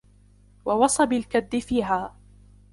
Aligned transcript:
وَوَصَبِ 0.65 1.13
الْكَدِّ 1.13 1.57
فِيهَا 1.61 2.15